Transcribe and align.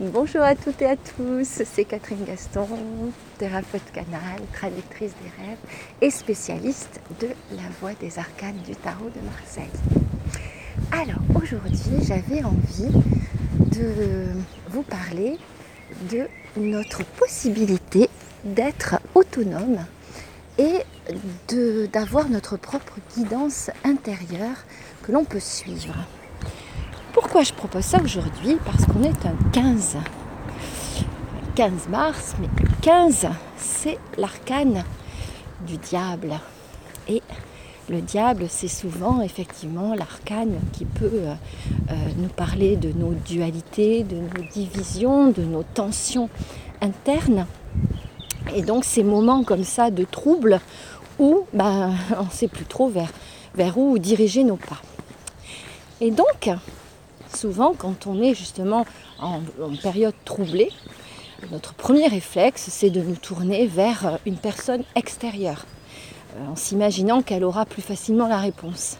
Bonjour 0.00 0.42
à 0.42 0.54
toutes 0.54 0.80
et 0.82 0.86
à 0.86 0.94
tous, 0.94 1.42
c'est 1.64 1.84
Catherine 1.84 2.24
Gaston, 2.24 2.68
thérapeute 3.36 3.90
canal, 3.92 4.40
traductrice 4.52 5.10
des 5.24 5.44
rêves 5.44 5.58
et 6.00 6.10
spécialiste 6.12 7.00
de 7.18 7.26
la 7.50 7.64
voix 7.80 7.94
des 7.94 8.16
arcanes 8.16 8.58
du 8.64 8.76
tarot 8.76 9.10
de 9.10 9.20
Marseille. 9.28 9.64
Alors 10.92 11.42
aujourd'hui 11.42 12.06
j'avais 12.06 12.44
envie 12.44 12.94
de 13.72 14.28
vous 14.68 14.82
parler 14.82 15.36
de 16.12 16.28
notre 16.56 17.04
possibilité 17.04 18.08
d'être 18.44 19.00
autonome 19.16 19.84
et 20.58 20.84
d'avoir 21.92 22.28
notre 22.28 22.56
propre 22.56 22.98
guidance 23.16 23.72
intérieure 23.82 24.64
que 25.02 25.10
l'on 25.10 25.24
peut 25.24 25.40
suivre. 25.40 25.96
Je 27.42 27.52
propose 27.52 27.84
ça 27.84 28.00
aujourd'hui 28.02 28.56
Parce 28.64 28.84
qu'on 28.84 29.02
est 29.04 29.26
un 29.26 29.36
15. 29.52 29.96
15 31.54 31.88
mars, 31.88 32.34
mais 32.40 32.48
15, 32.82 33.28
c'est 33.56 33.98
l'arcane 34.16 34.82
du 35.66 35.76
diable. 35.76 36.34
Et 37.08 37.22
le 37.88 38.00
diable, 38.00 38.46
c'est 38.48 38.68
souvent 38.68 39.20
effectivement 39.20 39.94
l'arcane 39.94 40.58
qui 40.72 40.84
peut 40.84 41.10
euh, 41.12 41.34
euh, 41.90 41.94
nous 42.16 42.28
parler 42.28 42.76
de 42.76 42.92
nos 42.92 43.12
dualités, 43.12 44.02
de 44.02 44.16
nos 44.16 44.44
divisions, 44.52 45.30
de 45.30 45.42
nos 45.42 45.62
tensions 45.62 46.28
internes. 46.80 47.46
Et 48.54 48.62
donc 48.62 48.84
ces 48.84 49.04
moments 49.04 49.44
comme 49.44 49.64
ça 49.64 49.90
de 49.90 50.04
trouble 50.04 50.60
où 51.20 51.44
ben, 51.52 51.92
on 52.18 52.24
ne 52.24 52.30
sait 52.30 52.48
plus 52.48 52.66
trop 52.66 52.92
vers 53.54 53.78
où 53.78 53.96
diriger 53.98 54.42
nos 54.42 54.56
pas. 54.56 54.80
Et 56.00 56.10
donc, 56.12 56.50
souvent 57.34 57.74
quand 57.76 58.06
on 58.06 58.20
est 58.22 58.34
justement 58.34 58.86
en, 59.20 59.40
période 59.82 60.14
troublée, 60.24 60.70
notre 61.50 61.74
premier 61.74 62.08
réflexe, 62.08 62.66
c'est 62.70 62.90
de 62.90 63.00
nous 63.00 63.16
tourner 63.16 63.66
vers 63.66 64.06
euh, 64.06 64.16
une 64.26 64.36
personne 64.36 64.82
extérieure, 64.96 65.66
euh, 66.36 66.52
en 66.52 66.56
s'imaginant 66.56 67.22
qu'elle 67.22 67.44
aura 67.44 67.64
plus 67.64 67.82
facilement 67.82 68.26
la 68.26 68.38
réponse. 68.38 68.98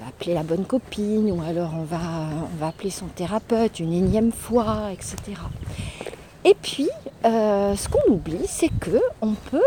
On 0.00 0.04
va 0.04 0.08
appeler 0.08 0.34
la 0.34 0.42
bonne 0.42 0.64
copine, 0.64 1.30
ou 1.30 1.42
alors 1.42 1.72
on 1.74 1.84
va, 1.84 2.66
appeler 2.66 2.90
son 2.90 3.06
thérapeute 3.06 3.78
une 3.78 3.92
énième 3.92 4.32
fois, 4.32 4.90
etc. 4.92 5.16
Et 6.44 6.54
puis, 6.54 6.88
euh, 7.24 7.76
ce 7.76 7.88
qu'on 7.88 8.12
oublie, 8.12 8.46
c'est 8.46 8.70
que 8.80 9.00
on 9.20 9.32
peut 9.32 9.60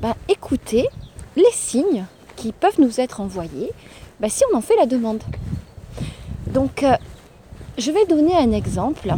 bah, 0.00 0.16
écouter 0.28 0.88
les 1.36 1.52
signes 1.52 2.04
qui 2.36 2.52
peuvent 2.52 2.80
nous 2.80 3.00
être 3.00 3.20
envoyés 3.20 3.70
bah, 4.20 4.28
si 4.28 4.42
on 4.52 4.56
en 4.56 4.60
fait 4.60 4.76
la 4.76 4.86
demande. 4.86 5.22
Donc, 6.52 6.82
euh, 6.82 6.96
je 7.78 7.92
vais 7.92 8.06
donner 8.06 8.36
un 8.36 8.50
exemple 8.50 9.14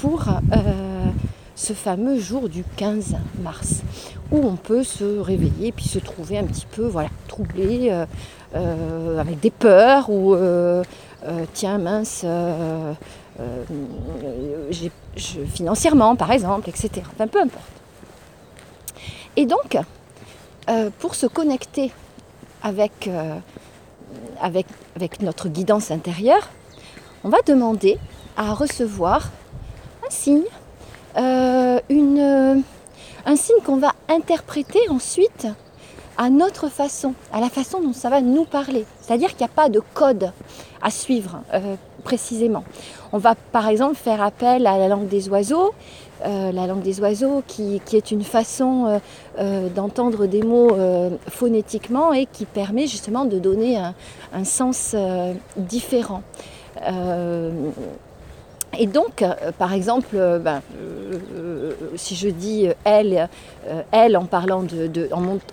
pour 0.00 0.28
euh, 0.28 1.06
ce 1.54 1.72
fameux 1.72 2.18
jour 2.18 2.48
du 2.48 2.62
15 2.76 3.16
mars, 3.42 3.82
où 4.30 4.36
on 4.36 4.56
peut 4.56 4.84
se 4.84 5.18
réveiller 5.18 5.72
puis 5.72 5.86
se 5.86 5.98
trouver 5.98 6.38
un 6.38 6.44
petit 6.44 6.66
peu 6.66 6.84
voilà, 6.86 7.08
troublé, 7.26 7.90
euh, 8.54 9.18
avec 9.18 9.40
des 9.40 9.50
peurs, 9.50 10.10
ou 10.10 10.36
tiens 11.54 11.78
mince, 11.78 12.26
financièrement 15.54 16.16
par 16.16 16.32
exemple, 16.32 16.68
etc. 16.68 16.90
Enfin, 17.14 17.28
peu 17.28 17.40
importe. 17.40 17.64
Et 19.36 19.46
donc, 19.46 19.78
pour 20.98 21.14
se 21.14 21.26
connecter 21.26 21.92
avec, 22.62 23.08
notre 25.20 25.48
guidance 25.48 25.90
intérieure, 25.90 26.50
on 27.24 27.30
va 27.30 27.38
demander 27.46 27.98
à 28.36 28.52
recevoir 28.52 29.30
un 30.06 30.10
signe, 30.10 30.42
euh, 31.16 31.80
euh, 31.90 32.56
un 33.24 33.36
signe 33.36 33.56
qu'on 33.64 33.78
va 33.78 33.92
interpréter 34.08 34.80
ensuite 34.90 35.46
à 36.18 36.28
notre 36.28 36.68
façon, 36.68 37.14
à 37.32 37.40
la 37.40 37.48
façon 37.48 37.80
dont 37.80 37.94
ça 37.94 38.10
va 38.10 38.20
nous 38.20 38.44
parler. 38.44 38.84
C'est-à-dire 39.00 39.30
qu'il 39.30 39.38
n'y 39.38 39.50
a 39.50 39.54
pas 39.54 39.68
de 39.70 39.80
code 39.94 40.32
à 40.82 40.90
suivre 40.90 41.40
euh, 41.54 41.76
précisément. 42.04 42.62
On 43.12 43.18
va 43.18 43.34
par 43.34 43.68
exemple 43.68 43.96
faire 43.96 44.22
appel 44.22 44.66
à 44.66 44.76
la 44.76 44.88
langue 44.88 45.08
des 45.08 45.28
oiseaux, 45.28 45.72
la 46.22 46.66
langue 46.66 46.80
des 46.80 47.00
oiseaux 47.00 47.42
qui, 47.46 47.82
est 47.92 48.10
une 48.10 48.22
façon 48.22 48.98
d'entendre 49.74 50.24
des 50.24 50.42
mots 50.42 50.74
phonétiquement 51.28 52.14
et 52.14 52.24
qui 52.24 52.46
permet 52.46 52.86
justement 52.86 53.26
de 53.26 53.38
donner 53.38 53.76
un 54.32 54.44
sens 54.44 54.96
différent. 55.58 56.22
Euh, 56.82 57.70
et 58.76 58.86
donc, 58.86 59.22
euh, 59.22 59.52
par 59.56 59.72
exemple, 59.72 60.14
euh, 60.14 60.38
ben, 60.38 60.60
si 61.96 62.16
je 62.16 62.28
dis 62.28 62.68
elle, 62.84 63.28
elle 63.92 64.16
en 64.16 64.26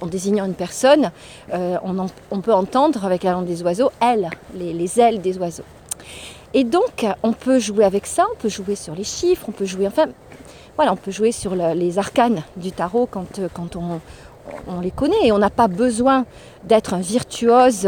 désignant 0.08 0.46
une 0.46 0.56
personne, 0.56 1.12
on, 1.54 2.42
peut 2.42 2.54
entendre 2.54 3.06
avec 3.06 3.24
la 3.24 3.34
langue 3.34 3.46
des 3.46 3.62
oiseaux 3.62 3.92
elle, 4.02 4.30
les, 4.56 5.00
ailes 5.00 5.22
des 5.22 5.38
oiseaux. 5.38 5.64
Et 6.54 6.64
donc, 6.64 7.06
on 7.24 7.34
peut 7.34 7.59
jouer 7.59 7.86
avec 7.86 8.08
ça, 8.08 8.26
on 8.34 8.36
peut 8.38 8.50
jouer 8.50 8.76
sur 8.76 8.96
les 8.96 9.03
chiffres, 9.03 9.46
on 9.48 9.52
peut 9.52 9.66
jouer, 9.66 9.88
enfin, 9.88 10.08
voilà, 10.76 10.92
on 10.92 10.98
peut 10.98 11.12
jouer 11.12 11.32
sur 11.32 11.56
les 11.56 12.00
arcanes 12.00 12.42
du 12.58 12.72
tarot 12.72 13.08
quand, 13.09 13.40
quand 13.53 13.76
on, 13.76 14.00
on 14.68 14.81
les 14.81 14.91
connaît 14.91 15.25
et 15.25 15.31
on 15.31 15.38
n'a 15.38 15.50
pas 15.50 15.68
besoin 15.68 16.25
d'être 16.63 16.94
un 16.94 17.00
virtuose 17.00 17.88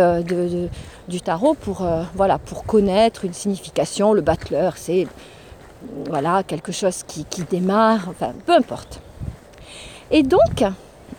du 1.07 1.21
tarot 1.21 1.53
pour, 1.53 1.83
euh, 1.83 2.03
voilà, 2.15 2.37
pour 2.37 2.65
connaître 2.65 3.25
une 3.25 3.33
signification. 3.33 4.13
Le 4.13 4.21
battleur, 4.21 4.77
c'est 4.77 5.07
voilà, 6.07 6.43
quelque 6.43 6.71
chose 6.71 7.03
qui, 7.05 7.25
démarre, 7.49 8.07
enfin, 8.09 8.31
peu 8.45 8.53
importe. 8.53 9.01
Et 10.11 10.23
donc, 10.23 10.63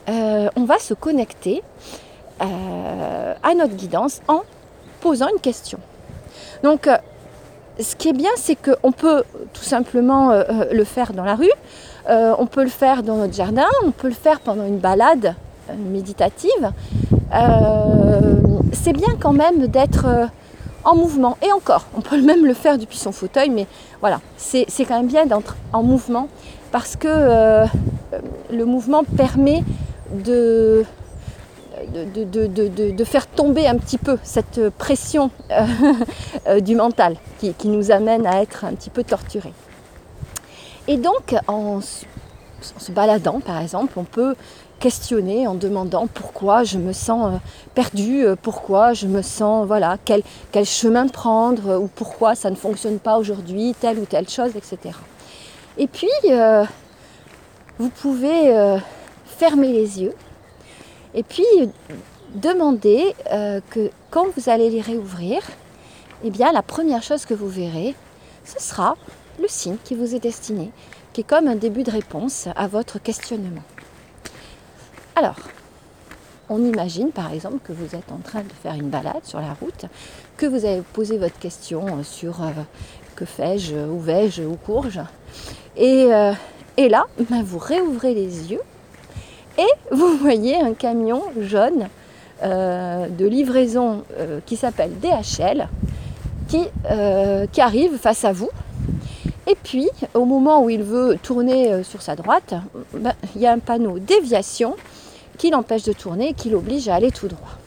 euh, 0.08 0.48
on 0.56 0.64
va 0.64 0.78
se 0.78 0.94
connecter 0.94 1.62
euh, 2.40 3.34
à 3.42 3.54
notre 3.54 3.74
guidance 3.74 4.20
en 4.26 4.42
posant 5.00 5.28
une 5.28 5.40
question. 5.40 5.78
Donc, 6.62 6.88
ce 7.78 7.96
qui 7.96 8.08
est 8.08 8.14
bien, 8.14 8.30
c'est 8.36 8.56
qu'on 8.56 8.92
peut 8.92 9.24
tout 9.52 9.64
simplement 9.64 10.32
le 10.70 10.84
faire 10.84 11.12
dans 11.12 11.24
la 11.24 11.34
rue, 11.34 11.50
euh, 12.08 12.34
on 12.38 12.46
peut 12.46 12.62
le 12.62 12.70
faire 12.70 13.02
dans 13.02 13.16
notre 13.16 13.34
jardin, 13.34 13.66
on 13.84 13.90
peut 13.90 14.08
le 14.08 14.14
faire 14.14 14.40
pendant 14.40 14.66
une 14.66 14.78
balade 14.78 15.34
euh, 15.70 15.74
méditative. 15.90 16.72
Euh, 17.34 18.20
c'est 18.72 18.92
bien 18.92 19.16
quand 19.18 19.32
même 19.32 19.66
d'être 19.68 20.06
en 20.84 20.96
mouvement. 20.96 21.38
Et 21.42 21.50
encore, 21.52 21.86
on 21.96 22.02
peut 22.02 22.20
même 22.22 22.44
le 22.44 22.54
faire 22.54 22.76
depuis 22.76 22.98
son 22.98 23.12
fauteuil, 23.12 23.48
mais 23.48 23.66
voilà, 24.00 24.20
c'est 24.36 24.66
quand 24.86 24.98
même 24.98 25.06
bien 25.06 25.24
d'être 25.24 25.56
en 25.72 25.82
mouvement 25.82 26.28
parce 26.72 26.96
que 26.96 27.66
le 28.50 28.64
mouvement 28.64 29.04
permet 29.04 29.62
de, 30.12 30.84
faire 33.04 33.26
tomber 33.28 33.66
un 33.68 33.76
petit 33.76 33.96
peu 33.96 34.18
cette 34.24 34.70
pression 34.70 35.30
du 36.60 36.74
mental 36.74 37.16
qui, 37.38 37.68
nous 37.68 37.92
amène 37.92 38.26
à 38.26 38.42
être 38.42 38.64
un 38.64 38.74
petit 38.74 38.90
peu 38.90 39.04
torturé. 39.04 39.52
Et 40.86 40.96
donc, 40.96 41.34
en, 41.48 41.80
se 41.80 42.92
baladant, 42.92 43.40
par 43.40 43.60
exemple, 43.60 43.98
on 43.98 44.04
peut 44.04 44.34
questionner 44.80 45.46
en 45.46 45.54
demandant 45.54 46.06
pourquoi 46.06 46.64
je 46.64 46.78
me 46.78 46.92
sens 46.92 47.34
euh, 47.34 47.38
perdue, 47.74 48.26
euh, 48.26 48.36
pourquoi 48.40 48.92
je 48.92 49.06
me 49.06 49.22
sens, 49.22 49.66
voilà, 49.66 49.96
quel, 50.04 50.22
quel 50.52 50.66
chemin 50.66 51.06
prendre, 51.08 51.70
euh, 51.70 51.78
ou 51.78 51.88
pourquoi 51.88 52.34
ça 52.34 52.50
ne 52.50 52.54
fonctionne 52.54 52.98
pas 52.98 53.16
aujourd'hui, 53.16 53.74
telle 53.80 53.98
ou 53.98 54.04
telle 54.04 54.28
chose, 54.28 54.50
etc. 54.56 54.94
Et 55.78 55.86
puis, 55.86 56.06
vous 57.78 57.88
pouvez 57.88 58.78
fermer 59.24 59.72
les 59.72 60.02
yeux 60.02 60.14
et 61.14 61.24
puis 61.24 61.44
demander 62.36 63.12
que 63.70 63.90
quand 64.12 64.26
vous 64.36 64.48
allez 64.48 64.70
les 64.70 64.80
réouvrir, 64.80 65.42
eh 66.22 66.30
bien, 66.30 66.52
la 66.52 66.62
première 66.62 67.02
chose 67.02 67.26
que 67.26 67.34
vous 67.34 67.48
verrez, 67.48 67.96
ce 68.44 68.62
sera 68.62 68.94
le 69.40 69.48
signe 69.48 69.76
qui 69.84 69.94
vous 69.94 70.14
est 70.14 70.20
destiné, 70.20 70.70
qui 71.12 71.22
est 71.22 71.24
comme 71.24 71.48
un 71.48 71.56
début 71.56 71.82
de 71.82 71.90
réponse 71.90 72.48
à 72.56 72.66
votre 72.66 72.98
questionnement. 72.98 73.62
Alors, 75.16 75.36
on 76.48 76.62
imagine 76.64 77.10
par 77.10 77.32
exemple 77.32 77.58
que 77.64 77.72
vous 77.72 77.94
êtes 77.94 78.12
en 78.12 78.18
train 78.18 78.42
de 78.42 78.52
faire 78.62 78.74
une 78.74 78.90
balade 78.90 79.24
sur 79.24 79.40
la 79.40 79.54
route, 79.60 79.86
que 80.36 80.46
vous 80.46 80.64
avez 80.64 80.82
posé 80.92 81.16
votre 81.18 81.38
question 81.38 82.02
sur 82.02 82.42
euh, 82.42 82.50
que 83.16 83.24
fais-je, 83.24 83.76
où 83.76 83.98
vais-je, 83.98 84.42
où 84.42 84.56
cours-je. 84.56 85.00
Et, 85.76 86.12
euh, 86.12 86.32
là, 86.76 87.06
ben, 87.30 87.42
vous 87.42 87.58
réouvrez 87.58 88.14
les 88.14 88.52
yeux 88.52 88.60
et 89.56 89.94
vous 89.94 90.16
voyez 90.20 90.56
un 90.60 90.74
camion 90.74 91.22
jaune 91.40 91.88
euh, 92.42 93.08
de 93.08 93.26
livraison 93.26 94.04
qui 94.46 94.56
s'appelle 94.56 94.90
DHL 94.98 95.68
qui, 96.48 96.64
qui 97.52 97.60
arrive 97.60 97.96
face 97.96 98.24
à 98.24 98.32
vous 98.32 98.50
et 99.46 99.56
puis, 99.62 99.90
au 100.14 100.24
moment 100.24 100.62
où 100.62 100.70
il 100.70 100.82
veut 100.82 101.18
tourner 101.22 101.70
euh, 101.70 101.82
sur 101.82 102.00
sa 102.00 102.16
droite, 102.16 102.54
ben, 102.94 103.12
il 103.34 103.42
y 103.42 103.46
a 103.46 103.52
un 103.52 103.58
panneau 103.58 103.98
déviation 103.98 104.74
qui 105.36 105.50
l'empêche 105.50 105.82
de 105.82 105.92
tourner 105.92 106.30
et 106.30 106.34
qui 106.34 106.48
l'oblige 106.48 106.88
à 106.88 106.94
aller 106.94 107.10
tout 107.10 107.28
droit. 107.28 107.58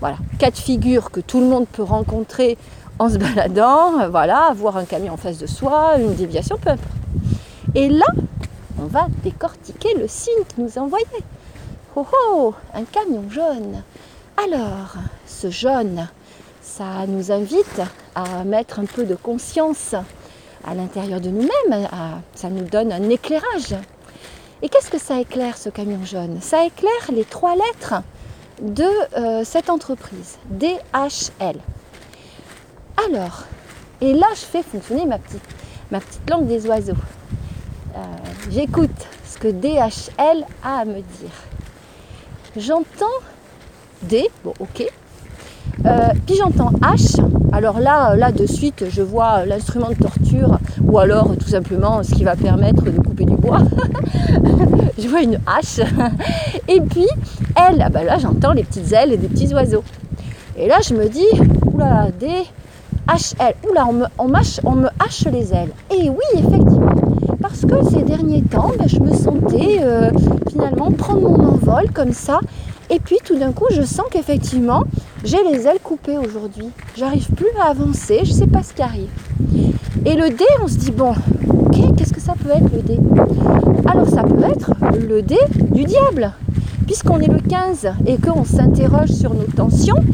Voilà, 0.00 0.16
cas 0.38 0.50
de 0.50 0.56
figure 0.56 1.10
que 1.10 1.20
tout 1.20 1.40
le 1.40 1.46
monde 1.46 1.66
peut 1.66 1.82
rencontrer 1.82 2.56
en 2.98 3.08
se 3.08 3.18
baladant, 3.18 4.08
voilà, 4.08 4.52
voir 4.54 4.76
un 4.76 4.84
camion 4.84 5.14
en 5.14 5.16
face 5.16 5.38
de 5.38 5.46
soi, 5.46 5.96
une 5.98 6.14
déviation, 6.14 6.58
peu 6.58 6.70
importe. 6.70 6.92
Et 7.74 7.88
là, 7.88 8.06
on 8.80 8.86
va 8.86 9.08
décortiquer 9.24 9.94
le 9.98 10.06
signe 10.06 10.44
qui 10.48 10.60
nous 10.60 10.78
a 10.78 10.82
envoyé. 10.82 11.06
Oh 11.96 12.06
oh, 12.30 12.54
un 12.72 12.84
camion 12.84 13.24
jaune. 13.30 13.82
Alors, 14.36 14.94
ce 15.26 15.50
jaune, 15.50 16.08
ça 16.62 17.06
nous 17.08 17.32
invite 17.32 17.82
à 18.14 18.44
mettre 18.44 18.78
un 18.78 18.84
peu 18.84 19.04
de 19.04 19.14
conscience 19.16 19.94
à 20.66 20.74
l'intérieur 20.74 21.20
de 21.20 21.30
nous-mêmes, 21.30 21.88
ça 22.34 22.48
nous 22.48 22.64
donne 22.64 22.92
un 22.92 23.08
éclairage. 23.10 23.74
Et 24.62 24.68
qu'est-ce 24.68 24.90
que 24.90 24.98
ça 24.98 25.20
éclaire 25.20 25.58
ce 25.58 25.68
camion 25.68 26.04
jaune? 26.04 26.38
Ça 26.40 26.64
éclaire 26.64 27.10
les 27.12 27.24
trois 27.24 27.54
lettres 27.54 28.02
de 28.62 28.84
euh, 29.16 29.44
cette 29.44 29.68
entreprise, 29.68 30.38
DHL. 30.48 31.58
Alors, 33.06 33.44
et 34.00 34.12
là 34.12 34.26
je 34.34 34.40
fais 34.40 34.62
fonctionner 34.62 35.06
ma 35.06 35.18
petite, 35.18 35.42
ma 35.90 36.00
petite 36.00 36.30
langue 36.30 36.46
des 36.46 36.66
oiseaux. 36.66 36.92
Euh, 37.96 37.98
j'écoute 38.50 38.90
ce 39.26 39.38
que 39.38 39.48
DHL 39.48 40.46
a 40.62 40.78
à 40.78 40.84
me 40.84 40.94
dire. 40.94 41.34
J'entends 42.56 43.06
D, 44.02 44.30
bon 44.44 44.54
ok, 44.60 44.90
euh, 45.86 46.08
puis 46.26 46.36
j'entends 46.36 46.70
H. 46.80 47.20
Alors 47.52 47.78
là, 47.78 48.16
là 48.16 48.32
de 48.32 48.46
suite, 48.46 48.84
je 48.90 49.02
vois 49.02 49.44
l'instrument 49.44 49.90
de 49.90 49.94
torture 49.94 50.58
ou 50.82 50.98
alors 50.98 51.36
tout 51.38 51.48
simplement 51.48 52.02
ce 52.02 52.14
qui 52.14 52.24
va 52.24 52.36
permettre 52.36 52.82
de 52.84 52.90
couper 52.90 53.24
du 53.24 53.36
bois. 53.36 53.60
je 54.98 55.08
vois 55.08 55.22
une 55.22 55.38
hache. 55.46 55.80
Et 56.68 56.80
puis 56.80 57.06
L, 57.56 57.80
ah 57.80 57.88
ben 57.90 58.04
là 58.04 58.18
j'entends 58.18 58.52
les 58.52 58.64
petites 58.64 58.92
ailes 58.92 59.10
des 59.18 59.28
petits 59.28 59.52
oiseaux. 59.54 59.84
Et 60.56 60.68
là 60.68 60.78
je 60.82 60.94
me 60.94 61.08
dis, 61.08 61.26
oula, 61.72 62.08
des 62.18 62.44
HL, 63.06 63.54
oula, 63.68 63.86
on 63.86 63.92
me, 63.92 64.06
on, 64.18 64.32
on 64.64 64.74
me 64.76 64.88
hache 64.98 65.26
les 65.30 65.52
ailes. 65.52 65.70
Et 65.90 66.08
oui, 66.08 66.24
effectivement, 66.38 66.94
parce 67.40 67.60
que 67.60 67.84
ces 67.90 68.02
derniers 68.02 68.42
temps, 68.42 68.72
ben, 68.78 68.88
je 68.88 68.98
me 68.98 69.12
sentais 69.14 69.78
euh, 69.82 70.10
finalement 70.50 70.90
prendre 70.90 71.20
mon 71.20 71.48
envol 71.48 71.90
comme 71.92 72.12
ça. 72.12 72.40
Et 72.90 73.00
puis 73.00 73.16
tout 73.24 73.38
d'un 73.38 73.52
coup, 73.52 73.66
je 73.70 73.82
sens 73.82 74.06
qu'effectivement, 74.10 74.84
j'ai 75.24 75.42
les 75.42 75.66
ailes 75.66 75.80
coupées 75.82 76.18
aujourd'hui. 76.18 76.70
J'arrive 76.96 77.28
plus 77.30 77.48
à 77.60 77.70
avancer, 77.70 78.20
je 78.24 78.30
ne 78.30 78.36
sais 78.36 78.46
pas 78.46 78.62
ce 78.62 78.74
qui 78.74 78.82
arrive. 78.82 79.08
Et 80.04 80.14
le 80.14 80.28
dé, 80.28 80.44
on 80.62 80.68
se 80.68 80.76
dit, 80.76 80.90
bon, 80.90 81.14
ok, 81.48 81.96
qu'est-ce 81.96 82.12
que 82.12 82.20
ça 82.20 82.34
peut 82.34 82.50
être 82.50 82.70
le 82.72 82.82
dé? 82.82 82.98
Alors 83.86 84.08
ça 84.08 84.22
peut 84.22 84.44
être 84.44 84.72
le 84.98 85.22
dé 85.22 85.38
du 85.70 85.84
diable. 85.84 86.32
Puisqu'on 86.86 87.20
est 87.20 87.28
le 87.28 87.40
15 87.40 87.88
et 88.06 88.18
qu'on 88.18 88.44
s'interroge 88.44 89.08
sur 89.08 89.32
nos 89.32 89.44
tensions, 89.44 90.04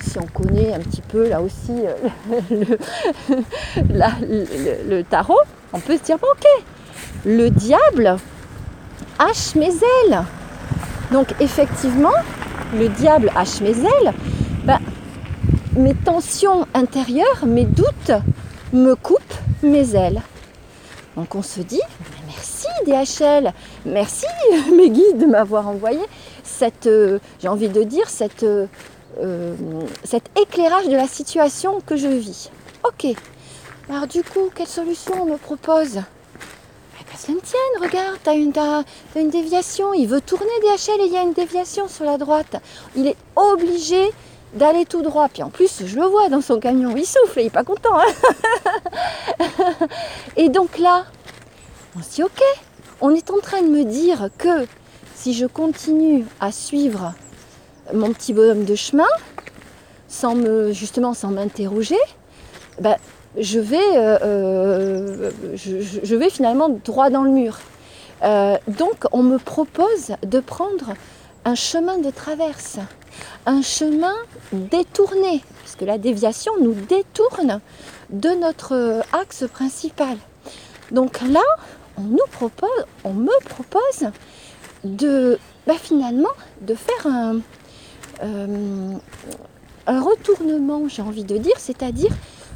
si 0.00 0.18
on 0.18 0.26
connaît 0.26 0.72
un 0.72 0.78
petit 0.78 1.02
peu 1.02 1.28
là 1.28 1.42
aussi 1.42 1.72
euh, 1.72 1.98
le, 3.76 4.88
le 4.88 5.02
tarot, 5.02 5.40
on 5.72 5.80
peut 5.80 5.96
se 5.96 6.02
dire, 6.02 6.18
bon, 6.18 6.28
ok, 6.32 6.64
le 7.26 7.50
diable 7.50 8.16
hache 9.18 9.54
mes 9.56 9.72
ailes. 9.72 10.24
Donc 11.12 11.34
effectivement, 11.40 12.12
le 12.74 12.88
diable 12.88 13.32
hache 13.34 13.60
mes 13.60 13.78
ailes, 13.78 14.12
ben, 14.64 14.78
mes 15.76 15.94
tensions 15.94 16.66
intérieures, 16.74 17.46
mes 17.46 17.64
doutes 17.64 18.12
me 18.72 18.94
coupent 18.94 19.38
mes 19.62 19.94
ailes. 19.96 20.22
Donc 21.16 21.34
on 21.34 21.42
se 21.42 21.60
dit, 21.60 21.80
merci 22.26 22.66
DHL, 22.86 23.52
merci 23.84 24.26
mes 24.76 24.90
guides 24.90 25.18
de 25.18 25.26
m'avoir 25.26 25.68
envoyé 25.68 26.00
cette, 26.44 26.86
euh, 26.86 27.18
j'ai 27.40 27.48
envie 27.48 27.68
de 27.68 27.82
dire, 27.82 28.08
cette, 28.08 28.44
euh, 28.44 28.66
cet 30.04 30.30
éclairage 30.40 30.86
de 30.86 30.96
la 30.96 31.08
situation 31.08 31.80
que 31.84 31.96
je 31.96 32.06
vis. 32.06 32.50
Ok, 32.84 33.06
alors 33.88 34.06
du 34.06 34.22
coup, 34.22 34.50
quelle 34.54 34.68
solution 34.68 35.14
on 35.22 35.26
me 35.26 35.36
propose? 35.36 36.00
Ça 37.16 37.32
me 37.32 37.40
tienne, 37.40 37.60
regarde, 37.80 38.18
t'as 38.22 38.34
une, 38.34 38.56
as, 38.56 38.84
une 39.16 39.30
déviation, 39.30 39.92
il 39.94 40.06
veut 40.06 40.20
tourner 40.20 40.50
DHL 40.62 41.00
et 41.00 41.06
il 41.06 41.12
y 41.12 41.16
a 41.16 41.22
une 41.22 41.32
déviation 41.32 41.88
sur 41.88 42.04
la 42.04 42.18
droite. 42.18 42.56
Il 42.96 43.06
est 43.06 43.16
obligé 43.36 44.10
d'aller 44.54 44.84
tout 44.84 45.02
droit. 45.02 45.28
Puis 45.28 45.42
en 45.42 45.50
plus, 45.50 45.86
je 45.86 45.96
le 45.96 46.06
vois 46.06 46.28
dans 46.28 46.40
son 46.40 46.58
camion, 46.58 46.94
il 46.96 47.06
souffle, 47.06 47.40
il 47.40 47.44
n'est 47.44 47.50
pas 47.50 47.64
content. 47.64 47.98
Hein. 47.98 49.46
et 50.36 50.48
donc 50.48 50.78
là, 50.78 51.04
on 51.96 52.02
se 52.02 52.10
dit, 52.10 52.22
ok, 52.22 52.42
on 53.00 53.14
est 53.14 53.30
en 53.30 53.38
train 53.38 53.62
de 53.62 53.68
me 53.68 53.84
dire 53.84 54.28
que 54.38 54.66
si 55.14 55.34
je 55.34 55.46
continue 55.46 56.24
à 56.40 56.52
suivre 56.52 57.14
mon 57.92 58.12
petit 58.12 58.32
bonhomme 58.32 58.64
de 58.64 58.74
chemin, 58.74 59.08
sans 60.08 60.34
me, 60.34 60.72
justement 60.72 61.14
sans 61.14 61.30
m'interroger, 61.30 61.98
ben, 62.80 62.96
je 63.38 63.60
vais, 63.60 63.96
euh, 63.96 64.18
euh, 64.22 65.30
je, 65.54 66.16
vais 66.16 66.30
finalement 66.30 66.68
droit 66.68 67.10
dans 67.10 67.22
le 67.22 67.30
mur. 67.30 67.58
Euh, 68.22 68.56
donc 68.68 69.04
on 69.12 69.22
me 69.22 69.38
propose 69.38 70.12
de 70.22 70.40
prendre 70.40 70.94
un 71.44 71.54
chemin 71.54 71.98
de 71.98 72.10
traverse, 72.10 72.78
un 73.46 73.62
chemin 73.62 74.14
détourné, 74.52 75.42
puisque 75.60 75.82
la 75.82 75.96
déviation 75.96 76.52
nous 76.60 76.74
détourne 76.74 77.60
de 78.10 78.30
notre 78.30 79.02
axe 79.12 79.44
principal. 79.52 80.16
Donc 80.90 81.20
là, 81.22 81.44
on 81.96 82.02
nous 82.02 82.26
propose, 82.32 82.68
on 83.04 83.14
me 83.14 83.44
propose 83.44 84.10
de 84.84 85.38
bah, 85.66 85.74
finalement 85.80 86.28
de 86.62 86.74
faire 86.74 87.06
un 88.20 90.00
retournement, 90.00 90.88
j'ai 90.88 91.02
envie 91.02 91.24
de 91.24 91.38
dire, 91.38 91.58
c'est-à-dire 91.58 92.10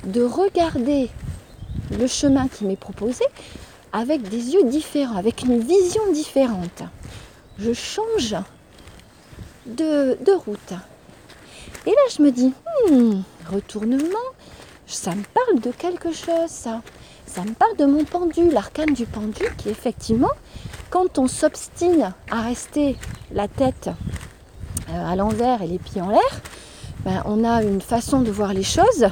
de 0.07 0.23
regarder 0.23 1.11
le 1.91 2.07
chemin 2.07 2.49
qui 2.49 2.65
m'est 2.65 2.77
proposé 2.77 3.25
avec 3.93 4.23
des 4.23 4.55
yeux 4.55 4.65
différents, 4.65 5.17
avec 5.17 5.43
une 5.43 5.61
vision 5.61 6.13
différente. 6.13 6.83
Je 7.59 7.73
change 7.73 8.35
de, 9.67 10.17
route. 10.33 10.73
Et 11.87 11.91
là, 11.91 12.03
je 12.17 12.23
me 12.23 12.31
dis, 12.31 12.53
hmm, 12.91 13.21
retournement, 13.51 14.19
ça 14.87 15.15
me 15.15 15.23
parle 15.23 15.61
de 15.61 15.71
quelque 15.71 16.13
chose, 16.13 16.49
ça. 16.49 16.83
Ça 17.27 17.43
me 17.43 17.53
parle 17.53 17.77
de 17.77 17.87
mon 17.87 18.05
pendu, 18.05 18.51
l'arcane 18.51 18.93
du 18.93 19.07
pendu, 19.07 19.45
qui 19.57 19.69
effectivement, 19.69 20.31
quand 20.91 21.19
on 21.19 21.27
s'obstine 21.27 22.13
à 22.31 22.43
rester 22.43 22.97
la 23.33 23.49
tête 23.49 23.91
euh, 24.91 25.13
à 25.13 25.17
l'envers 25.17 25.63
et 25.63 25.67
les 25.67 25.79
pieds 25.79 26.03
en 26.03 26.11
l'air, 26.11 26.41
ben, 27.05 27.23
on 27.27 27.45
a 27.45 27.63
une 27.63 27.81
façon 27.81 28.21
de 28.21 28.31
voir 28.31 28.53
les 28.53 28.63
choses 28.63 29.09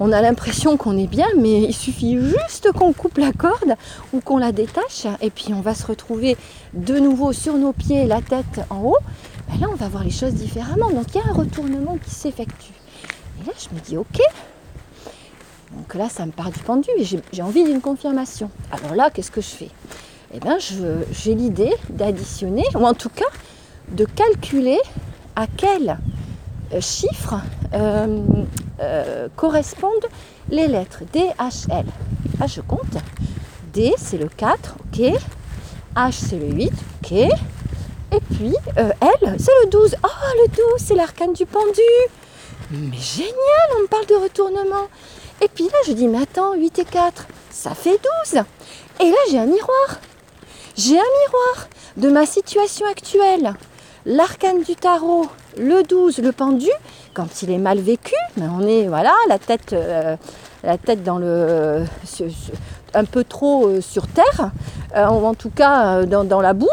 on 0.00 0.12
a 0.12 0.20
l'impression 0.20 0.76
qu'on 0.76 0.96
est 0.96 1.06
bien, 1.06 1.26
mais 1.36 1.62
il 1.62 1.74
suffit 1.74 2.18
juste 2.18 2.70
qu'on 2.72 2.92
coupe 2.92 3.18
la 3.18 3.32
corde 3.32 3.74
ou 4.12 4.20
qu'on 4.20 4.38
la 4.38 4.52
détache, 4.52 5.06
et 5.20 5.30
puis 5.30 5.52
on 5.54 5.60
va 5.60 5.74
se 5.74 5.86
retrouver 5.86 6.36
de 6.72 6.98
nouveau 6.98 7.32
sur 7.32 7.56
nos 7.56 7.72
pieds, 7.72 8.06
la 8.06 8.20
tête 8.20 8.60
en 8.70 8.82
haut. 8.82 8.98
Ben 9.48 9.60
là, 9.60 9.66
on 9.72 9.76
va 9.76 9.88
voir 9.88 10.04
les 10.04 10.10
choses 10.10 10.34
différemment. 10.34 10.90
Donc 10.90 11.06
il 11.14 11.16
y 11.16 11.20
a 11.20 11.28
un 11.28 11.32
retournement 11.32 11.96
qui 12.04 12.10
s'effectue. 12.10 12.72
Et 13.40 13.46
là, 13.46 13.52
je 13.58 13.74
me 13.74 13.80
dis, 13.80 13.96
ok. 13.96 14.20
Donc 15.76 15.94
là, 15.94 16.08
ça 16.08 16.26
me 16.26 16.32
part 16.32 16.50
du 16.50 16.60
pendu 16.60 16.88
et 16.96 17.04
j'ai 17.04 17.42
envie 17.42 17.64
d'une 17.64 17.80
confirmation. 17.80 18.50
Alors 18.70 18.94
là, 18.94 19.10
qu'est-ce 19.10 19.30
que 19.30 19.40
je 19.40 19.48
fais? 19.48 19.70
Eh 20.34 20.40
bien, 20.40 20.58
j'ai 20.58 21.34
l'idée 21.34 21.72
d'additionner, 21.88 22.64
ou 22.74 22.84
en 22.86 22.94
tout 22.94 23.08
cas, 23.08 23.24
de 23.90 24.04
calculer 24.04 24.78
à 25.36 25.46
quel 25.46 25.98
euh, 26.74 26.80
chiffre 26.80 27.36
euh, 27.72 28.22
euh, 28.80 29.28
correspondent 29.36 30.06
les 30.50 30.68
lettres 30.68 31.02
D, 31.12 31.20
H, 31.38 31.70
L. 31.70 31.86
Là, 32.38 32.46
je 32.46 32.60
compte. 32.60 32.96
D, 33.72 33.92
c'est 33.98 34.18
le 34.18 34.28
4, 34.28 34.76
ok. 34.80 35.12
H, 35.96 36.12
c'est 36.12 36.38
le 36.38 36.48
8, 36.52 36.72
ok. 37.02 37.12
Et 37.12 38.20
puis, 38.34 38.54
euh, 38.78 38.90
L, 39.00 39.36
c'est 39.38 39.52
le 39.64 39.70
12. 39.70 39.96
Oh, 40.02 40.08
le 40.42 40.48
12, 40.48 40.58
c'est 40.78 40.94
l'arcane 40.94 41.32
du 41.32 41.44
pendu. 41.44 41.80
Mais 42.70 42.96
génial, 42.96 43.68
on 43.78 43.82
me 43.82 43.86
parle 43.86 44.06
de 44.06 44.14
retournement. 44.14 44.88
Et 45.42 45.48
puis 45.48 45.64
là, 45.64 45.78
je 45.86 45.92
dis, 45.92 46.06
mais 46.08 46.22
attends, 46.22 46.54
8 46.54 46.78
et 46.78 46.84
4, 46.84 47.26
ça 47.50 47.74
fait 47.74 48.00
12. 48.32 48.42
Et 49.00 49.10
là, 49.10 49.16
j'ai 49.30 49.38
un 49.38 49.46
miroir. 49.46 50.00
J'ai 50.76 50.98
un 50.98 51.12
miroir 51.26 51.68
de 51.96 52.08
ma 52.08 52.26
situation 52.26 52.86
actuelle. 52.86 53.54
L'arcane 54.06 54.62
du 54.62 54.74
tarot, 54.76 55.26
le 55.56 55.82
12, 55.82 56.18
le 56.18 56.32
pendu, 56.32 56.70
quand 57.18 57.42
il 57.42 57.50
est 57.50 57.58
mal 57.58 57.80
vécu, 57.80 58.14
on 58.40 58.64
est 58.64 58.86
voilà 58.86 59.12
la 59.28 59.40
tête, 59.40 59.72
euh, 59.72 60.14
la 60.62 60.78
tête 60.78 61.02
dans 61.02 61.18
le, 61.18 61.82
un 62.94 63.04
peu 63.04 63.24
trop 63.24 63.66
euh, 63.66 63.80
sur 63.80 64.06
terre, 64.06 64.52
euh, 64.94 65.04
en 65.04 65.34
tout 65.34 65.50
cas 65.50 66.04
dans, 66.04 66.40
la 66.40 66.52
boue, 66.52 66.68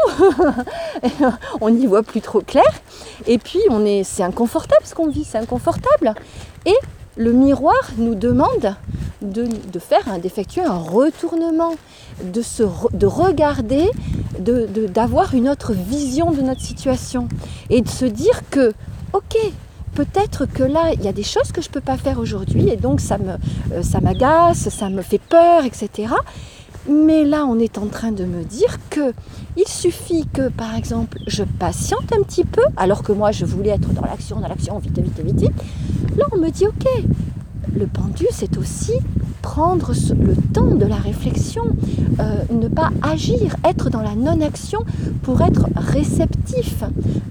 on 1.60 1.70
n'y 1.70 1.88
voit 1.88 2.04
plus 2.04 2.20
trop 2.20 2.42
clair. 2.42 2.70
Et 3.26 3.38
puis 3.38 3.58
on 3.70 3.84
est, 3.84 4.04
c'est 4.04 4.22
inconfortable 4.22 4.82
ce 4.84 4.94
qu'on 4.94 5.08
vit, 5.08 5.24
c'est 5.24 5.38
inconfortable. 5.38 6.14
Et 6.64 6.76
le 7.16 7.32
miroir 7.32 7.90
nous 7.98 8.14
demande 8.14 8.76
de, 9.22 9.48
faire, 9.80 10.20
d'effectuer 10.20 10.62
un 10.62 10.78
retournement, 10.78 11.74
de, 12.22 12.40
se, 12.40 12.62
de 12.92 13.06
regarder, 13.06 13.90
d'avoir 14.38 15.34
une 15.34 15.48
autre 15.48 15.72
vision 15.72 16.30
de 16.30 16.40
notre 16.40 16.60
situation 16.60 17.26
et 17.68 17.80
de 17.80 17.88
se 17.88 18.04
dire 18.04 18.42
que, 18.48 18.72
ok, 19.12 19.36
peut-être 19.96 20.44
que 20.44 20.62
là, 20.62 20.92
il 20.92 21.02
y 21.02 21.08
a 21.08 21.12
des 21.12 21.22
choses 21.22 21.50
que 21.52 21.62
je 21.62 21.68
ne 21.68 21.72
peux 21.72 21.80
pas 21.80 21.96
faire 21.96 22.18
aujourd'hui 22.18 22.68
et 22.68 22.76
donc 22.76 23.00
ça 23.00 23.16
me, 23.16 23.82
ça 23.82 24.00
m'agace, 24.00 24.68
ça 24.68 24.90
me 24.90 25.00
fait 25.00 25.18
peur, 25.18 25.64
etc. 25.64 26.12
Mais 26.88 27.24
là, 27.24 27.46
on 27.46 27.58
est 27.58 27.78
en 27.78 27.86
train 27.86 28.12
de 28.12 28.24
me 28.24 28.44
dire 28.44 28.78
que 28.90 29.12
il 29.56 29.66
suffit 29.66 30.26
que, 30.32 30.48
par 30.50 30.76
exemple, 30.76 31.18
je 31.26 31.42
patiente 31.42 32.12
un 32.12 32.22
petit 32.22 32.44
peu, 32.44 32.62
alors 32.76 33.02
que 33.02 33.12
moi, 33.12 33.32
je 33.32 33.46
voulais 33.46 33.70
être 33.70 33.90
dans 33.94 34.04
l'action, 34.04 34.38
dans 34.38 34.48
l'action, 34.48 34.78
vite, 34.78 34.98
vite, 34.98 35.18
vite, 35.18 35.40
vite. 35.40 35.62
Là, 36.16 36.26
on 36.32 36.38
me 36.38 36.50
dit, 36.50 36.66
ok, 36.66 36.86
le 37.74 37.86
pendu, 37.86 38.26
c'est 38.30 38.56
aussi 38.58 38.92
prendre 39.46 39.92
le 39.92 40.34
temps 40.52 40.74
de 40.74 40.86
la 40.86 40.96
réflexion, 40.96 41.62
euh, 42.18 42.42
ne 42.50 42.66
pas 42.66 42.90
agir, 43.00 43.54
être 43.64 43.90
dans 43.90 44.02
la 44.02 44.16
non-action 44.16 44.80
pour 45.22 45.40
être 45.40 45.66
réceptif. 45.76 46.82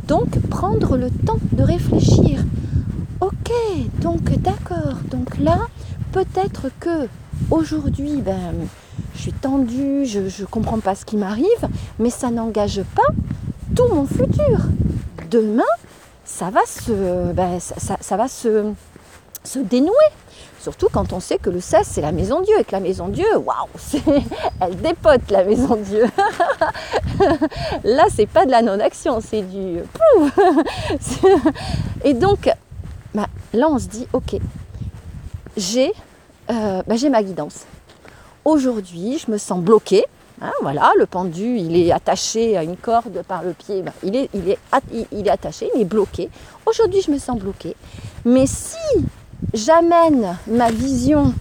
Donc, 0.08 0.40
prendre 0.50 0.96
le 0.96 1.10
temps 1.10 1.40
de 1.52 1.62
réfléchir. 1.62 2.46
Ok, 3.20 3.52
donc 4.02 4.32
d'accord. 4.42 4.96
Donc 5.12 5.38
là, 5.40 5.60
peut-être 6.14 6.70
que 6.80 7.10
aujourd'hui, 7.52 8.22
ben, 8.22 8.54
je 9.14 9.22
suis 9.24 9.34
tendue, 9.34 10.06
je 10.06 10.22
ne 10.22 10.46
comprends 10.50 10.80
pas 10.80 10.96
ce 10.96 11.04
qui 11.04 11.18
m'arrive, 11.18 11.64
mais 12.00 12.10
ça 12.10 12.32
n'engage 12.32 12.82
pas 12.96 13.12
tout 13.76 13.94
mon 13.94 14.06
futur. 14.06 14.60
Demain, 15.30 15.74
ça 16.24 16.50
va 16.50 16.62
se, 16.66 17.34
ben, 17.34 17.60
ça, 17.60 18.16
va 18.16 18.30
se, 18.30 18.72
se 19.44 19.60
dénouer. 19.60 20.10
Surtout 20.66 20.90
quand 20.92 21.14
on 21.14 21.20
sait 21.20 21.38
que 21.38 21.52
le 21.52 21.62
16, 21.62 21.86
c'est 21.86 22.02
la 22.02 22.12
maison 22.12 22.42
Dieu, 22.42 22.56
et 22.60 22.64
que 22.64 22.72
la 22.72 22.80
maison 22.80 23.08
Dieu, 23.08 23.28
waouh, 23.38 23.70
elle 24.60 24.76
dépote 24.78 25.30
la 25.30 25.44
maison 25.44 25.76
Dieu. 25.76 26.06
Là, 27.84 28.06
c'est 28.10 28.26
pas 28.26 28.48
de 28.48 28.50
la 28.50 28.64
non-action, 28.64 29.22
c'est 29.22 29.44
du 29.44 29.82
Et 32.04 32.16
donc, 32.16 32.50
ben, 33.14 33.28
là, 33.54 33.68
on 33.70 33.78
se 33.78 33.86
dit, 33.86 34.08
ok, 34.12 34.38
j'ai 35.56 35.94
euh, 36.50 36.82
j'ai 36.96 37.10
ma 37.10 37.22
guidance. 37.22 37.68
Aujourd'hui, 38.44 39.22
je 39.24 39.30
me 39.30 39.38
sens 39.38 39.60
bloquée. 39.60 40.06
Hein, 40.42 40.52
voilà, 40.64 40.94
le 40.98 41.06
pendu, 41.06 41.60
il 41.60 41.78
est 41.78 41.92
attaché 41.92 42.58
à 42.58 42.64
une 42.64 42.76
corde 42.76 43.22
par 43.28 43.44
le 43.44 43.54
pied. 43.54 43.84
Ben, 43.84 43.94
il, 44.02 44.16
est, 44.16 44.32
il, 44.34 44.50
est, 44.50 44.58
il 45.12 45.28
est 45.28 45.32
attaché, 45.32 45.70
il 45.76 45.82
est 45.82 45.86
bloqué. 45.86 46.28
Aujourd'hui, 46.66 47.04
je 47.04 47.12
me 47.12 47.20
sens 47.20 47.38
bloquée. 47.38 47.76
Mais 48.26 48.48
si 48.48 48.78
j'amène 49.54 50.38
ma 50.48 50.72
vision 50.72 51.34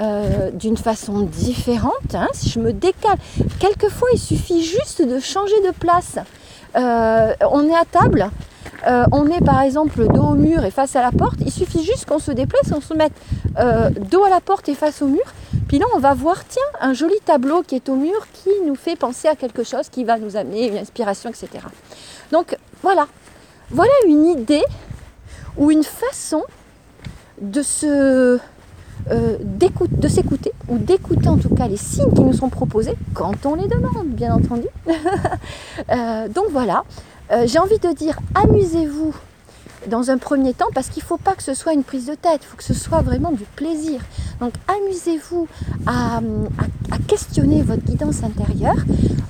euh, 0.00 0.50
d'une 0.50 0.76
façon 0.76 1.20
différente, 1.20 2.14
hein, 2.14 2.28
si 2.32 2.50
je 2.50 2.60
me 2.60 2.72
décale, 2.72 3.18
quelquefois 3.58 4.08
il 4.12 4.18
suffit 4.18 4.62
juste 4.62 5.02
de 5.02 5.18
changer 5.18 5.58
de 5.66 5.70
place. 5.70 6.18
Euh, 6.76 7.32
on 7.50 7.66
est 7.66 7.74
à 7.74 7.84
table, 7.90 8.30
euh, 8.86 9.04
on 9.12 9.26
est 9.28 9.42
par 9.42 9.62
exemple 9.62 10.06
dos 10.06 10.22
au 10.22 10.34
mur 10.34 10.64
et 10.64 10.70
face 10.70 10.96
à 10.96 11.02
la 11.02 11.12
porte, 11.12 11.36
il 11.40 11.50
suffit 11.50 11.82
juste 11.82 12.04
qu'on 12.04 12.18
se 12.18 12.30
déplace, 12.30 12.72
on 12.74 12.82
se 12.82 12.92
mette 12.92 13.14
dos 14.10 14.24
à 14.24 14.28
la 14.28 14.40
porte 14.40 14.68
et 14.68 14.74
face 14.74 15.00
au 15.00 15.06
mur, 15.06 15.24
puis 15.68 15.78
là, 15.78 15.86
on 15.94 15.98
va 15.98 16.14
voir, 16.14 16.44
tiens, 16.46 16.62
un 16.80 16.92
joli 16.92 17.18
tableau 17.24 17.62
qui 17.62 17.74
est 17.74 17.88
au 17.88 17.96
mur 17.96 18.26
qui 18.32 18.50
nous 18.66 18.76
fait 18.76 18.96
penser 18.96 19.28
à 19.28 19.34
quelque 19.34 19.64
chose 19.64 19.88
qui 19.88 20.04
va 20.04 20.18
nous 20.18 20.36
amener 20.36 20.68
une 20.68 20.78
inspiration, 20.78 21.30
etc. 21.30 21.48
Donc 22.30 22.56
voilà, 22.82 23.06
voilà 23.70 23.92
une 24.06 24.26
idée 24.26 24.64
ou 25.56 25.70
une 25.70 25.82
façon 25.82 26.42
de 27.40 27.62
se 27.62 28.38
euh, 29.10 29.36
s'écouter 30.08 30.52
ou 30.68 30.78
d'écouter 30.78 31.28
en 31.28 31.36
tout 31.36 31.54
cas 31.54 31.68
les 31.68 31.76
signes 31.76 32.12
qui 32.12 32.22
nous 32.22 32.32
sont 32.32 32.48
proposés 32.48 32.94
quand 33.14 33.46
on 33.46 33.54
les 33.54 33.68
demande, 33.68 34.08
bien 34.08 34.34
entendu. 34.34 34.66
Euh, 35.90 36.26
donc 36.28 36.46
voilà, 36.50 36.84
euh, 37.30 37.44
j'ai 37.46 37.58
envie 37.58 37.78
de 37.78 37.92
dire 37.92 38.18
amusez-vous 38.34 39.14
dans 39.88 40.10
un 40.10 40.18
premier 40.18 40.54
temps 40.54 40.68
parce 40.74 40.88
qu'il 40.88 41.02
ne 41.02 41.06
faut 41.06 41.16
pas 41.16 41.34
que 41.34 41.42
ce 41.42 41.54
soit 41.54 41.72
une 41.72 41.84
prise 41.84 42.06
de 42.06 42.14
tête, 42.14 42.40
il 42.42 42.46
faut 42.46 42.56
que 42.56 42.64
ce 42.64 42.74
soit 42.74 43.02
vraiment 43.02 43.32
du 43.32 43.44
plaisir. 43.56 44.00
Donc 44.40 44.52
amusez-vous 44.68 45.48
à, 45.86 46.20
questionner 47.08 47.62
votre 47.62 47.84
guidance 47.84 48.22
intérieure, 48.24 48.76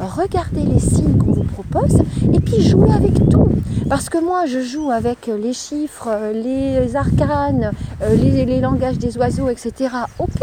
regardez 0.01 0.63
les 0.63 0.81
signes 0.81 1.19
qu'on 1.19 1.33
vous 1.33 1.45
propose 1.45 2.01
et 2.33 2.41
puis 2.41 2.63
jouez 2.63 2.91
avec 2.93 3.15
tout. 3.29 3.49
Parce 3.89 4.09
que 4.09 4.19
moi 4.19 4.47
je 4.47 4.61
joue 4.61 4.91
avec 4.91 5.27
les 5.27 5.53
chiffres, 5.53 6.09
les 6.33 6.97
arcanes, 6.97 7.73
euh, 8.03 8.15
les, 8.17 8.45
les 8.45 8.61
langages 8.61 8.99
des 8.99 9.17
oiseaux, 9.19 9.49
etc. 9.49 9.91
Ok, 10.19 10.41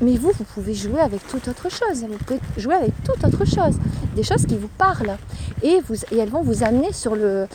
mais 0.00 0.16
vous, 0.16 0.32
vous 0.36 0.44
pouvez 0.44 0.74
jouer 0.74 1.00
avec 1.00 1.26
toute 1.26 1.48
autre 1.48 1.68
chose. 1.68 2.04
Vous 2.08 2.18
pouvez 2.18 2.40
jouer 2.56 2.74
avec 2.74 2.92
toute 3.04 3.24
autre 3.24 3.44
chose. 3.44 3.76
Des 4.14 4.22
choses 4.22 4.46
qui 4.46 4.56
vous 4.56 4.68
parlent. 4.68 5.16
Et, 5.62 5.80
elles 6.12 6.28
vont 6.28 6.42
vous 6.42 6.62
amener 6.64 6.92
sur 6.92 7.14
le, 7.14 7.48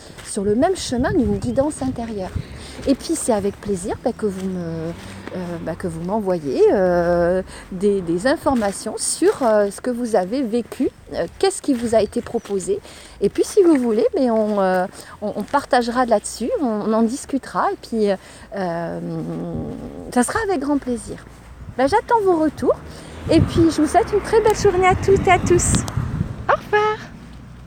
même 0.56 0.76
chemin 0.76 1.12
d'une 1.12 1.38
guidance 1.38 1.82
intérieure. 1.82 2.30
Et 2.86 2.94
puis 2.94 3.14
c'est 3.14 3.32
avec 3.32 3.60
plaisir 3.60 3.96
bah, 4.04 4.12
que 4.16 4.26
vous 4.26 4.46
me, 4.46 4.92
euh, 5.34 5.56
bah, 5.62 5.74
que 5.74 5.88
vous 5.88 6.02
m'envoyez 6.02 6.62
euh, 6.72 7.42
des, 7.72 8.26
informations 8.26 8.94
sur 8.96 9.42
euh, 9.42 9.70
ce 9.70 9.80
que 9.80 9.90
vous 9.90 10.16
avez 10.16 10.42
vécu, 10.42 10.88
qu'est-ce 11.38 11.60
qui 11.60 11.74
vous 11.74 11.94
a 11.94 12.00
été 12.00 12.20
proposé. 12.22 12.78
Et 13.20 13.28
puis 13.28 13.44
si 13.44 13.62
vous 13.62 13.76
voulez, 13.76 14.06
mais 14.14 14.30
on, 14.30 14.58
on, 15.22 15.42
partagera 15.42 16.06
là-dessus, 16.06 16.50
on, 16.60 16.92
en 16.92 17.02
discutera 17.02 17.68
et 17.72 17.76
puis 17.80 18.08
ça 18.52 20.22
sera 20.22 20.38
avec 20.48 20.60
grand 20.60 20.78
plaisir 20.78 21.24
ben, 21.76 21.88
j'attends 21.88 22.20
vos 22.24 22.36
retours. 22.36 22.76
Et 23.30 23.40
puis, 23.40 23.70
je 23.70 23.82
vous 23.82 23.88
souhaite 23.88 24.12
une 24.12 24.20
très 24.20 24.40
belle 24.40 24.56
journée 24.56 24.86
à 24.86 24.94
toutes 24.94 25.26
et 25.26 25.30
à 25.30 25.38
tous. 25.38 25.82
Au 26.48 26.52
revoir 26.52 27.15